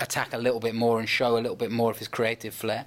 attack 0.00 0.34
a 0.34 0.38
little 0.38 0.60
bit 0.60 0.74
more 0.74 0.98
and 0.98 1.08
show 1.08 1.36
a 1.36 1.40
little 1.40 1.56
bit 1.56 1.70
more 1.70 1.90
of 1.90 1.98
his 1.98 2.08
creative 2.08 2.54
flair. 2.54 2.86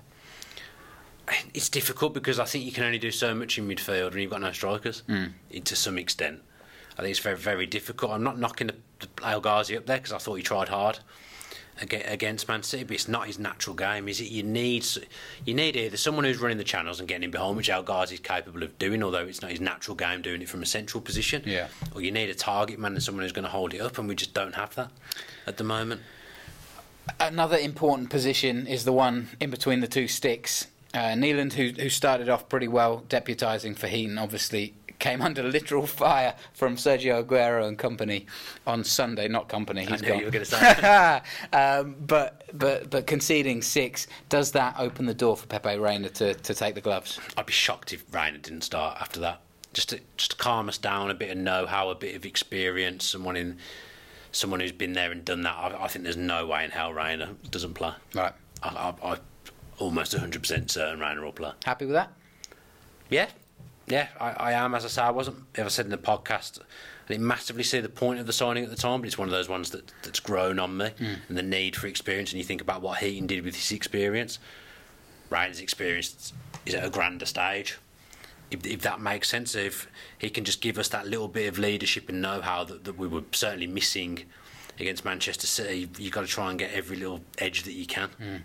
It's 1.54 1.70
difficult 1.70 2.14
because 2.14 2.40
I 2.40 2.46
think 2.46 2.66
you 2.66 2.72
can 2.72 2.84
only 2.84 3.00
do 3.00 3.12
so 3.12 3.36
much 3.36 3.58
in 3.58 3.68
midfield 3.68 4.12
when 4.12 4.22
you've 4.22 4.32
got 4.32 4.42
no 4.42 4.52
strikers. 4.52 5.04
Mm. 5.08 5.34
To 5.64 5.76
some 5.76 5.98
extent, 5.98 6.42
I 6.98 7.02
think 7.02 7.12
it's 7.12 7.20
very 7.20 7.38
very 7.38 7.66
difficult. 7.66 8.12
I'm 8.12 8.24
not 8.24 8.40
knocking 8.40 8.68
the, 8.68 8.76
the 9.00 9.28
El 9.28 9.42
Ghazi 9.42 9.78
up 9.78 9.86
there 9.86 9.98
because 9.98 10.14
I 10.14 10.18
thought 10.18 10.36
he 10.36 10.44
tried 10.44 10.70
hard 10.70 11.00
against 11.82 12.48
Man 12.48 12.64
City, 12.64 12.84
but 12.84 12.94
it's 12.94 13.08
not 13.08 13.28
his 13.28 13.40
natural 13.40 13.76
game, 13.76 14.08
is 14.08 14.20
it? 14.20 14.30
You 14.30 14.44
need 14.44 14.86
you 15.46 15.54
need 15.54 15.76
either 15.76 15.98
someone 15.98 16.26
who's 16.26 16.38
running 16.38 16.58
the 16.58 16.64
channels 16.64 17.00
and 17.00 17.08
getting 17.08 17.24
in 17.24 17.32
behind, 17.32 17.56
which 17.58 17.70
El 17.70 17.84
Ghazi 17.84 18.16
is 18.16 18.20
capable 18.20 18.64
of 18.64 18.78
doing, 18.80 19.02
although 19.04 19.26
it's 19.26 19.42
not 19.42 19.52
his 19.52 19.62
natural 19.62 19.96
game 19.96 20.22
doing 20.22 20.42
it 20.42 20.50
from 20.50 20.62
a 20.62 20.66
central 20.66 21.02
position. 21.02 21.44
Yeah. 21.46 21.68
Or 21.96 22.02
you 22.02 22.12
need 22.12 22.30
a 22.30 22.36
target 22.36 22.80
man 22.80 22.94
and 22.94 23.04
someone 23.04 23.24
who's 23.24 23.32
going 23.32 23.46
to 23.46 23.52
hold 23.52 23.74
it 23.74 23.80
up, 23.80 23.98
and 23.98 24.08
we 24.08 24.16
just 24.16 24.34
don't 24.34 24.56
have 24.56 24.76
that 24.76 24.92
at 25.48 25.58
the 25.58 25.64
moment. 25.64 26.02
Another 27.20 27.58
important 27.58 28.10
position 28.10 28.68
is 28.68 28.86
the 28.86 28.94
one 28.94 29.30
in 29.40 29.50
between 29.50 29.80
the 29.80 29.88
two 29.88 30.08
sticks. 30.08 30.68
Uh, 30.94 31.16
Nyland, 31.16 31.54
who, 31.54 31.70
who 31.70 31.90
started 31.90 32.30
off 32.30 32.50
pretty 32.50 32.68
well 32.68 33.04
deputising 33.08 33.78
for 33.78 33.88
Heaton, 33.88 34.18
obviously 34.18 34.74
came 35.00 35.22
under 35.24 35.42
literal 35.44 35.88
fire 35.88 36.36
from 36.54 36.76
Sergio 36.76 37.24
Aguero 37.24 37.68
and 37.68 37.78
company 37.78 38.26
on 38.68 38.84
Sunday. 38.84 39.28
Not 39.28 39.50
company, 39.50 39.86
he's 39.86 40.02
knew 40.02 40.10
gone. 40.10 40.20
you 40.20 40.26
were 40.26 40.32
gonna 40.32 40.46
say. 40.46 41.22
um, 41.54 41.96
but 42.00 42.44
but 42.54 42.90
but 42.90 43.08
conceding 43.08 43.62
six 43.62 44.08
does 44.30 44.52
that 44.52 44.76
open 44.78 45.06
the 45.06 45.14
door 45.14 45.38
for 45.38 45.48
Pepe 45.48 45.78
Reina 45.78 46.10
to, 46.10 46.34
to 46.34 46.54
take 46.54 46.76
the 46.76 46.82
gloves? 46.82 47.20
I'd 47.38 47.46
be 47.46 47.54
shocked 47.54 47.94
if 47.94 48.04
Reina 48.14 48.38
didn't 48.38 48.62
start 48.62 48.98
after 49.02 49.20
that. 49.22 49.42
Just 49.72 49.90
to, 49.90 50.00
just 50.18 50.32
to 50.32 50.38
calm 50.38 50.68
us 50.68 50.80
down, 50.80 51.12
a 51.12 51.14
bit 51.14 51.30
of 51.30 51.38
know-how, 51.38 51.90
a 51.90 51.96
bit 51.96 52.16
of 52.16 52.26
experience, 52.26 53.06
someone 53.06 53.36
in, 53.36 53.60
someone 54.32 54.62
who's 54.62 54.72
been 54.72 54.94
there 54.94 55.12
and 55.12 55.24
done 55.24 55.44
that. 55.44 55.56
I, 55.56 55.84
I 55.84 55.88
think 55.88 56.04
there's 56.04 56.18
no 56.18 56.48
way 56.48 56.66
in 56.66 56.72
hell 56.72 56.92
Reina 56.92 57.36
doesn't 57.52 57.76
play. 57.76 57.94
Right. 58.16 58.34
I, 58.64 58.94
I, 59.04 59.12
I'm 59.12 59.20
almost 59.80 60.16
100% 60.16 60.70
certain 60.70 61.00
Reina 61.00 61.22
will 61.22 61.32
play. 61.32 61.52
Happy 61.66 61.86
with 61.86 61.96
that? 61.96 62.12
Yeah, 63.10 63.28
yeah, 63.88 64.08
I, 64.20 64.30
I 64.32 64.52
am. 64.54 64.76
As 64.76 64.86
I 64.86 64.88
say, 64.88 65.02
I 65.02 65.10
wasn't. 65.10 65.38
As 65.56 65.66
I 65.66 65.70
said 65.70 65.86
in 65.86 65.92
the 65.92 65.98
podcast, 65.98 66.60
I 66.62 66.64
didn't 67.08 67.26
massively 67.26 67.64
see 67.64 67.80
the 67.80 67.90
point 67.90 68.20
of 68.20 68.28
the 68.28 68.34
signing 68.34 68.64
at 68.64 68.70
the 68.70 68.76
time, 68.76 69.02
but 69.02 69.08
it's 69.08 69.18
one 69.18 69.28
of 69.28 69.32
those 69.32 69.50
ones 69.50 69.72
that 69.72 69.92
that's 70.04 70.20
grown 70.20 70.60
on 70.60 70.78
me, 70.78 70.90
hmm. 70.98 71.14
and 71.28 71.38
the 71.38 71.44
need 71.44 71.76
for 71.76 71.88
experience. 71.88 72.32
And 72.32 72.38
you 72.38 72.46
think 72.46 72.62
about 72.62 72.82
what 72.84 73.00
Heaton 73.00 73.26
did 73.26 73.44
with 73.44 73.56
his 73.56 73.72
experience. 73.72 74.38
Reina's 75.32 75.60
experience 75.60 76.34
is 76.66 76.76
at 76.76 76.84
a 76.84 76.90
grander 76.90 77.26
stage, 77.26 77.78
if, 78.52 78.66
if 78.66 78.82
that 78.82 79.00
makes 79.00 79.30
sense, 79.30 79.56
if 79.56 79.88
he 80.18 80.30
can 80.30 80.44
just 80.44 80.62
give 80.62 80.78
us 80.78 80.88
that 80.90 81.08
little 81.08 81.28
bit 81.28 81.48
of 81.48 81.60
leadership 81.60 82.10
and 82.10 82.22
know-how 82.22 82.64
that, 82.66 82.84
that 82.84 82.98
we 82.98 83.08
were 83.08 83.24
certainly 83.32 83.68
missing 83.68 84.26
against 84.80 85.04
Manchester 85.06 85.46
City, 85.46 85.90
you've 85.98 86.14
got 86.14 86.22
to 86.22 86.28
try 86.28 86.50
and 86.50 86.58
get 86.58 86.72
every 86.72 86.98
little 86.98 87.22
edge 87.38 87.64
that 87.64 87.74
you 87.74 87.86
can. 87.86 88.10
Hmm. 88.10 88.36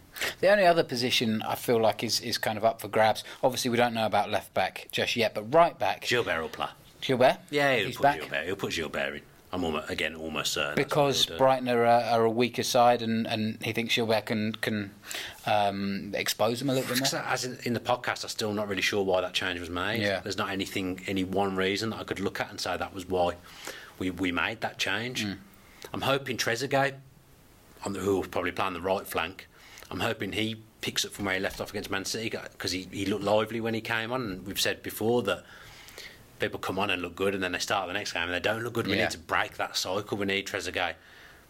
The 0.44 0.50
only 0.50 0.66
other 0.66 0.84
position 0.84 1.40
I 1.40 1.54
feel 1.54 1.80
like 1.80 2.04
is, 2.04 2.20
is 2.20 2.36
kind 2.36 2.58
of 2.58 2.66
up 2.66 2.78
for 2.78 2.88
grabs. 2.88 3.24
Obviously, 3.42 3.70
we 3.70 3.78
don't 3.78 3.94
know 3.94 4.04
about 4.04 4.30
left 4.30 4.52
back 4.52 4.88
just 4.92 5.16
yet, 5.16 5.32
but 5.32 5.44
right 5.54 5.78
back, 5.78 6.02
Guilbert 6.02 6.42
will 6.42 6.50
play. 6.50 6.66
Guilbert. 7.00 7.38
Yeah, 7.50 7.74
he'll 7.76 7.86
he's 7.86 7.96
put 7.96 8.02
back. 8.02 8.20
Guilbert. 8.20 8.44
He'll 8.44 8.56
put 8.56 8.72
Guilbert 8.74 9.14
in. 9.14 9.22
I'm 9.54 9.64
almost, 9.64 9.88
again 9.88 10.14
almost 10.14 10.52
certain. 10.52 10.74
Because. 10.74 11.24
Brighton 11.24 11.66
are 11.70 11.86
a, 11.86 12.02
are 12.10 12.24
a 12.24 12.30
weaker 12.30 12.62
side, 12.62 13.00
and, 13.00 13.26
and 13.26 13.56
he 13.62 13.72
thinks 13.72 13.94
Guilbert 13.94 14.26
can 14.26 14.52
can 14.56 14.90
um, 15.46 16.12
expose 16.14 16.58
them 16.58 16.68
a 16.68 16.74
little 16.74 16.94
bit 16.94 17.10
more. 17.10 17.22
As 17.22 17.46
in, 17.46 17.56
in 17.64 17.72
the 17.72 17.80
podcast, 17.80 18.22
I'm 18.22 18.28
still 18.28 18.52
not 18.52 18.68
really 18.68 18.82
sure 18.82 19.02
why 19.02 19.22
that 19.22 19.32
change 19.32 19.60
was 19.60 19.70
made. 19.70 20.02
Yeah. 20.02 20.20
There's 20.20 20.36
not 20.36 20.50
anything, 20.50 21.00
any 21.06 21.24
one 21.24 21.56
reason 21.56 21.88
that 21.88 22.00
I 22.00 22.04
could 22.04 22.20
look 22.20 22.38
at 22.38 22.50
and 22.50 22.60
say 22.60 22.76
that 22.76 22.92
was 22.92 23.08
why 23.08 23.36
we, 23.98 24.10
we 24.10 24.30
made 24.30 24.60
that 24.60 24.76
change. 24.76 25.24
Mm. 25.24 25.38
I'm 25.94 26.02
hoping 26.02 26.36
Trezeguet, 26.36 26.96
who 27.80 28.16
will 28.16 28.24
probably 28.24 28.52
play 28.52 28.66
on 28.66 28.74
the 28.74 28.82
right 28.82 29.06
flank, 29.06 29.48
I'm 29.94 30.00
hoping 30.00 30.32
he 30.32 30.56
picks 30.80 31.04
up 31.04 31.12
from 31.12 31.24
where 31.26 31.34
he 31.34 31.40
left 31.40 31.60
off 31.60 31.70
against 31.70 31.88
Man 31.88 32.04
City 32.04 32.28
because 32.30 32.72
he, 32.72 32.88
he 32.90 33.06
looked 33.06 33.22
lively 33.22 33.60
when 33.60 33.74
he 33.74 33.80
came 33.80 34.10
on. 34.12 34.22
And 34.22 34.46
we've 34.46 34.60
said 34.60 34.82
before 34.82 35.22
that 35.22 35.44
people 36.40 36.58
come 36.58 36.80
on 36.80 36.90
and 36.90 37.00
look 37.00 37.14
good 37.14 37.32
and 37.32 37.40
then 37.42 37.52
they 37.52 37.60
start 37.60 37.86
the 37.86 37.92
next 37.92 38.12
game 38.12 38.24
and 38.24 38.34
they 38.34 38.40
don't 38.40 38.64
look 38.64 38.72
good. 38.72 38.88
We 38.88 38.96
Yeah. 38.96 39.04
need 39.04 39.12
to 39.12 39.18
break 39.18 39.56
that 39.56 39.76
cycle. 39.76 40.18
We 40.18 40.26
need 40.26 40.48
Trezeguet. 40.48 40.94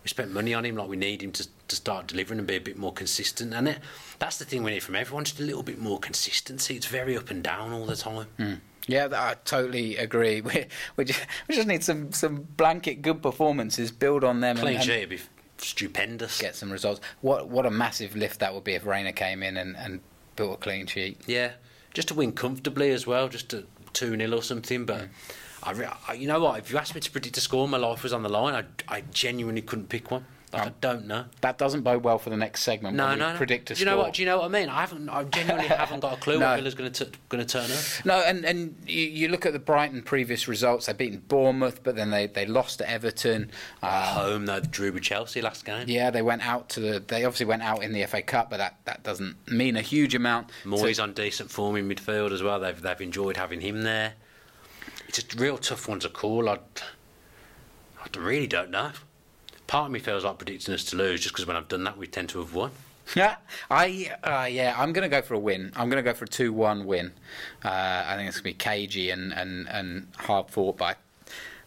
We 0.02 0.08
spent 0.08 0.30
money 0.30 0.52
on 0.52 0.66
him, 0.66 0.76
like 0.76 0.88
we 0.88 0.98
need 0.98 1.22
him 1.22 1.32
to, 1.32 1.48
to 1.68 1.76
start 1.76 2.06
delivering 2.06 2.38
and 2.38 2.46
be 2.46 2.56
a 2.56 2.60
bit 2.60 2.76
more 2.76 2.92
consistent. 2.92 3.54
And 3.54 3.66
it, 3.66 3.78
that's 4.18 4.36
the 4.36 4.44
thing 4.44 4.62
we 4.62 4.72
need 4.72 4.82
from 4.82 4.94
everyone, 4.96 5.24
just 5.24 5.40
a 5.40 5.42
little 5.42 5.62
bit 5.62 5.78
more 5.80 5.98
consistency. 5.98 6.76
It's 6.76 6.84
very 6.84 7.16
up 7.16 7.30
and 7.30 7.42
down 7.42 7.72
all 7.72 7.86
the 7.86 7.96
time. 7.96 8.26
Hmm. 8.36 8.54
Yeah, 8.86 9.08
I 9.14 9.36
totally 9.46 9.96
agree. 9.96 10.40
We, 10.44 10.66
we, 10.98 11.04
just, 11.06 11.24
we 11.48 11.54
just 11.54 11.66
need 11.66 11.82
some, 11.82 12.12
some 12.12 12.42
blanket 12.58 13.00
good 13.00 13.22
performances, 13.22 13.90
build 13.90 14.22
on 14.22 14.40
them, 14.40 14.58
Clean 14.58 14.68
and, 14.68 14.76
and 14.76 14.84
sheet 14.84 15.00
would 15.00 15.08
be 15.08 15.20
stupendous. 15.64 16.40
get 16.40 16.54
some 16.54 16.70
results. 16.70 17.00
What 17.20 17.48
what 17.48 17.66
a 17.66 17.70
massive 17.70 18.16
lift 18.16 18.40
that 18.40 18.54
would 18.54 18.64
be 18.64 18.74
if 18.74 18.86
Reina 18.86 19.12
came 19.12 19.42
in 19.42 19.56
and, 19.56 19.76
and 19.76 20.00
built 20.36 20.54
a 20.54 20.56
clean 20.56 20.86
sheet. 20.86 21.20
Yeah, 21.26 21.52
just 21.92 22.08
to 22.08 22.14
win 22.14 22.32
comfortably 22.32 22.90
as 22.90 23.06
well, 23.06 23.28
just 23.28 23.48
to 23.50 23.66
2 23.92 24.16
0 24.16 24.36
or 24.36 24.42
something. 24.42 24.84
But 24.84 25.08
I, 25.62 25.96
I, 26.08 26.12
you 26.14 26.26
know 26.26 26.40
what? 26.40 26.58
If 26.58 26.70
you 26.70 26.78
asked 26.78 26.94
me 26.94 27.00
to 27.00 27.10
predict 27.10 27.36
a 27.36 27.40
score, 27.40 27.66
my 27.66 27.78
life 27.78 28.02
was 28.02 28.12
on 28.12 28.22
the 28.22 28.28
line. 28.28 28.54
I, 28.54 28.96
I 28.96 29.02
genuinely 29.12 29.62
couldn't 29.62 29.88
pick 29.88 30.10
one. 30.10 30.26
Like, 30.54 30.68
I 30.68 30.72
don't 30.80 31.06
know. 31.06 31.24
That 31.40 31.58
doesn't 31.58 31.82
bode 31.82 32.02
well 32.04 32.18
for 32.18 32.30
the 32.30 32.36
next 32.36 32.62
segment. 32.62 32.96
No, 32.96 33.06
when 33.06 33.14
we 33.14 33.18
no, 33.20 33.32
no. 33.32 33.36
Predict 33.36 33.70
a 33.70 33.74
Do 33.74 33.80
you 33.80 33.86
know 33.86 33.92
score. 33.92 34.04
what? 34.04 34.14
Do 34.14 34.22
you 34.22 34.26
know 34.26 34.38
what 34.38 34.44
I 34.46 34.48
mean? 34.48 34.68
I 34.68 34.80
haven't. 34.80 35.08
I 35.08 35.24
genuinely 35.24 35.68
haven't 35.68 36.00
got 36.00 36.16
a 36.16 36.20
clue 36.20 36.38
No. 36.38 36.48
what 36.50 36.56
Villa's 36.56 36.74
going 36.74 36.92
to 36.92 37.10
going 37.28 37.44
to 37.44 37.52
turn 37.52 37.70
up. 37.70 38.04
No, 38.04 38.14
and, 38.26 38.44
and 38.44 38.76
you, 38.86 39.00
you 39.02 39.28
look 39.28 39.44
at 39.46 39.52
the 39.52 39.58
Brighton 39.58 40.02
previous 40.02 40.48
results. 40.48 40.86
They've 40.86 40.96
beaten 40.96 41.22
Bournemouth, 41.28 41.82
but 41.82 41.96
then 41.96 42.10
they, 42.10 42.26
they 42.26 42.46
lost 42.46 42.78
to 42.78 42.88
Everton. 42.90 43.50
Uh, 43.82 44.14
Home 44.14 44.46
though, 44.46 44.60
they 44.60 44.68
drew 44.68 44.92
with 44.92 45.02
Chelsea 45.02 45.40
last 45.42 45.64
game. 45.64 45.84
yeah, 45.88 46.10
they 46.10 46.22
went 46.22 46.46
out 46.46 46.68
to 46.70 46.80
the. 46.80 47.00
They 47.00 47.24
obviously 47.24 47.46
went 47.46 47.62
out 47.62 47.82
in 47.82 47.92
the 47.92 48.04
FA 48.06 48.22
Cup, 48.22 48.50
but 48.50 48.58
that, 48.58 48.76
that 48.84 49.02
doesn't 49.02 49.36
mean 49.50 49.76
a 49.76 49.82
huge 49.82 50.14
amount. 50.14 50.50
Mooy's 50.64 51.00
on 51.00 51.12
decent 51.12 51.50
form 51.50 51.76
in 51.76 51.88
midfield 51.88 52.32
as 52.32 52.42
well. 52.42 52.60
They've 52.60 52.80
they've 52.80 53.00
enjoyed 53.00 53.36
having 53.36 53.60
him 53.60 53.82
there. 53.82 54.14
It's 55.08 55.18
a 55.18 55.38
real 55.38 55.58
tough 55.58 55.88
one 55.88 56.00
to 56.00 56.08
call. 56.08 56.48
I, 56.48 56.58
I 58.02 58.18
really 58.18 58.46
don't 58.46 58.70
know. 58.70 58.90
Part 59.66 59.86
of 59.86 59.92
me 59.92 59.98
feels 59.98 60.24
like 60.24 60.38
predicting 60.38 60.74
us 60.74 60.84
to 60.84 60.96
lose 60.96 61.20
just 61.20 61.34
because 61.34 61.46
when 61.46 61.56
I've 61.56 61.68
done 61.68 61.84
that, 61.84 61.96
we 61.96 62.06
tend 62.06 62.28
to 62.30 62.38
have 62.38 62.54
won. 62.54 62.70
Yeah, 63.14 63.36
I 63.70 64.10
uh, 64.22 64.46
yeah, 64.50 64.74
I'm 64.76 64.92
going 64.92 65.08
to 65.08 65.14
go 65.14 65.22
for 65.22 65.34
a 65.34 65.38
win. 65.38 65.72
I'm 65.76 65.90
going 65.90 66.02
to 66.02 66.10
go 66.10 66.14
for 66.14 66.24
a 66.24 66.28
two-one 66.28 66.86
win. 66.86 67.12
Uh, 67.64 67.68
I 68.06 68.16
think 68.16 68.28
it's 68.28 68.40
going 68.40 68.54
to 68.54 68.58
be 68.58 68.64
cagey 68.64 69.10
and, 69.10 69.32
and, 69.32 69.68
and 69.68 70.08
hard 70.16 70.48
fought. 70.48 70.78
But 70.78 70.96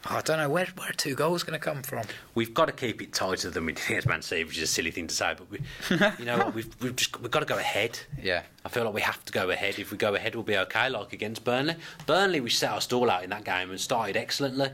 I, 0.06 0.18
I 0.18 0.22
don't 0.22 0.38
know 0.38 0.50
where 0.50 0.68
where 0.78 0.90
are 0.90 0.94
two 0.94 1.16
goals 1.16 1.44
going 1.44 1.58
to 1.58 1.64
come 1.64 1.84
from. 1.84 2.06
We've 2.34 2.54
got 2.54 2.66
to 2.66 2.72
keep 2.72 3.02
it 3.02 3.14
tighter 3.14 3.50
than 3.50 3.66
we 3.66 3.74
did 3.74 3.86
against 3.90 4.08
Man 4.08 4.22
City, 4.22 4.44
which 4.46 4.58
is 4.58 4.64
a 4.64 4.68
silly 4.68 4.92
thing 4.92 5.08
to 5.08 5.16
say, 5.16 5.36
but 5.38 5.50
we, 5.52 5.60
you 6.20 6.26
know 6.26 6.38
what? 6.38 6.56
We've 6.56 6.82
we've 6.82 6.96
just 6.96 7.20
we've 7.22 7.32
got 7.32 7.42
to 7.42 7.46
go 7.46 7.58
ahead. 7.58 8.00
Yeah. 8.22 8.44
I 8.66 8.70
feel 8.70 8.84
like 8.86 8.94
we 8.94 9.02
have 9.02 9.24
to 9.26 9.32
go 9.32 9.50
ahead. 9.50 9.80
If 9.80 9.92
we 9.92 9.98
go 9.98 10.16
ahead, 10.16 10.36
we'll 10.36 10.44
be 10.44 10.58
okay. 10.58 10.90
Like 10.90 11.14
against 11.14 11.44
Burnley. 11.44 11.76
Burnley, 12.06 12.42
we 12.42 12.50
set 12.50 12.72
our 12.72 12.82
stall 12.82 13.10
out 13.10 13.24
in 13.24 13.30
that 13.30 13.44
game 13.44 13.70
and 13.70 13.80
started 13.80 14.18
excellently. 14.18 14.72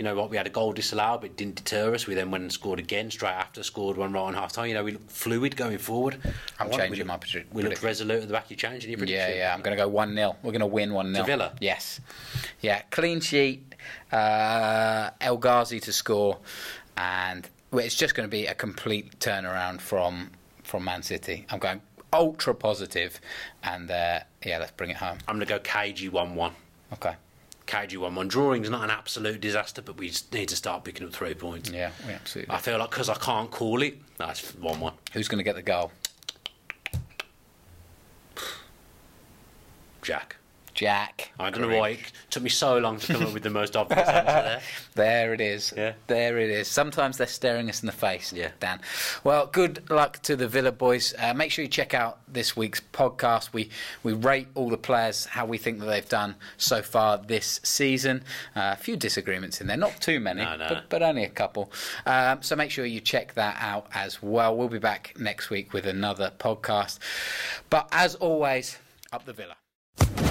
You 0.00 0.04
know 0.04 0.14
what? 0.14 0.30
We 0.30 0.38
had 0.38 0.46
a 0.46 0.50
goal 0.50 0.72
disallowed, 0.72 1.20
but 1.20 1.26
it 1.32 1.36
didn't 1.36 1.56
deter 1.56 1.92
us. 1.94 2.06
We 2.06 2.14
then 2.14 2.30
went 2.30 2.40
and 2.40 2.50
scored 2.50 2.78
again 2.78 3.10
straight 3.10 3.34
after, 3.34 3.62
scored 3.62 3.98
one 3.98 4.14
right 4.14 4.22
on 4.22 4.32
half 4.32 4.50
time. 4.50 4.68
You 4.68 4.72
know, 4.72 4.82
we 4.82 4.92
looked 4.92 5.10
fluid 5.12 5.58
going 5.58 5.76
forward. 5.76 6.18
I'm 6.58 6.68
I 6.68 6.70
changing 6.70 6.90
we 6.92 7.04
my 7.04 7.12
looked- 7.16 7.26
predi- 7.26 7.52
We 7.52 7.62
looked 7.62 7.82
resolute 7.82 8.22
at 8.22 8.28
the 8.28 8.32
back. 8.32 8.50
You 8.50 8.56
changing 8.56 8.88
your 8.90 8.96
prediction? 8.96 9.32
yeah. 9.32 9.36
Yeah. 9.36 9.54
I'm 9.54 9.60
going 9.60 9.76
to 9.76 9.82
go 9.82 9.88
one 9.88 10.14
0 10.14 10.36
We're 10.42 10.52
going 10.52 10.60
to 10.60 10.66
win 10.66 10.94
one 10.94 11.12
0 11.12 11.26
Villa? 11.26 11.52
Yes. 11.60 12.00
Yeah. 12.62 12.80
Clean 12.90 13.20
sheet. 13.20 13.74
Uh, 14.10 15.10
El 15.20 15.36
Ghazi 15.36 15.80
to 15.80 15.92
score, 15.92 16.38
and 16.96 17.46
well, 17.70 17.84
it's 17.84 17.94
just 17.94 18.14
going 18.14 18.26
to 18.26 18.30
be 18.30 18.46
a 18.46 18.54
complete 18.54 19.18
turnaround 19.20 19.82
from 19.82 20.30
from 20.62 20.82
Man 20.84 21.02
City. 21.02 21.44
I'm 21.50 21.58
going 21.58 21.82
ultra 22.10 22.54
positive, 22.54 23.20
and 23.62 23.90
uh, 23.90 24.20
yeah, 24.46 24.56
let's 24.60 24.72
bring 24.72 24.88
it 24.88 24.96
home. 24.96 25.18
I'm 25.28 25.36
going 25.36 25.46
to 25.46 25.52
go 25.52 25.58
KG 25.60 26.10
1 26.10 26.34
1. 26.34 26.52
Okay. 26.94 27.14
KG 27.70 27.96
1 27.96 28.14
1. 28.16 28.26
drawing 28.28 28.64
is 28.64 28.70
not 28.70 28.82
an 28.82 28.90
absolute 28.90 29.40
disaster, 29.40 29.80
but 29.80 29.96
we 29.96 30.08
just 30.08 30.32
need 30.34 30.48
to 30.48 30.56
start 30.56 30.82
picking 30.82 31.06
up 31.06 31.12
three 31.12 31.34
points. 31.34 31.70
Yeah, 31.70 31.92
we 32.04 32.12
absolutely. 32.12 32.52
I 32.52 32.58
feel 32.58 32.78
like 32.78 32.90
because 32.90 33.08
I 33.08 33.14
can't 33.14 33.48
call 33.48 33.80
it, 33.82 33.96
that's 34.16 34.54
1 34.56 34.80
1. 34.80 34.92
Who's 35.12 35.28
going 35.28 35.38
to 35.38 35.44
get 35.44 35.54
the 35.54 35.62
goal? 35.62 35.92
Jack. 40.02 40.36
Jack. 40.80 41.30
I 41.38 41.50
don't 41.50 41.68
know 41.68 41.78
why 41.78 41.90
it 41.90 42.12
took 42.30 42.42
me 42.42 42.48
so 42.48 42.78
long 42.78 42.98
to 43.00 43.12
come 43.12 43.26
up 43.26 43.34
with 43.34 43.42
the 43.42 43.50
most 43.50 43.76
obvious 43.76 44.08
answer 44.08 44.24
there. 44.24 44.60
There 44.94 45.34
it 45.34 45.40
is. 45.42 45.74
Yeah. 45.76 45.92
There 46.06 46.38
it 46.38 46.48
is. 46.48 46.68
Sometimes 46.68 47.18
they're 47.18 47.26
staring 47.26 47.68
us 47.68 47.82
in 47.82 47.86
the 47.86 47.92
face. 47.92 48.32
Yeah. 48.32 48.52
Dan. 48.60 48.80
Well, 49.22 49.44
good 49.44 49.90
luck 49.90 50.22
to 50.22 50.36
the 50.36 50.48
Villa 50.48 50.72
boys. 50.72 51.12
Uh, 51.18 51.34
make 51.34 51.50
sure 51.50 51.62
you 51.62 51.68
check 51.68 51.92
out 51.92 52.20
this 52.26 52.56
week's 52.56 52.80
podcast. 52.94 53.52
We 53.52 53.68
we 54.02 54.14
rate 54.14 54.48
all 54.54 54.70
the 54.70 54.78
players 54.78 55.26
how 55.26 55.44
we 55.44 55.58
think 55.58 55.80
that 55.80 55.84
they've 55.84 56.08
done 56.08 56.36
so 56.56 56.80
far 56.80 57.18
this 57.18 57.60
season. 57.62 58.24
Uh, 58.56 58.70
a 58.72 58.76
few 58.76 58.96
disagreements 58.96 59.60
in 59.60 59.66
there, 59.66 59.76
not 59.76 60.00
too 60.00 60.18
many, 60.18 60.42
No, 60.42 60.56
no. 60.56 60.66
But, 60.66 60.88
but 60.88 61.02
only 61.02 61.24
a 61.24 61.28
couple. 61.28 61.70
Um, 62.06 62.40
so 62.40 62.56
make 62.56 62.70
sure 62.70 62.86
you 62.86 63.00
check 63.00 63.34
that 63.34 63.58
out 63.60 63.86
as 63.92 64.22
well. 64.22 64.56
We'll 64.56 64.68
be 64.68 64.78
back 64.78 65.12
next 65.18 65.50
week 65.50 65.74
with 65.74 65.84
another 65.84 66.32
podcast. 66.38 66.98
But 67.68 67.86
as 67.92 68.14
always, 68.14 68.78
up 69.12 69.26
the 69.26 69.34
Villa. 69.34 69.56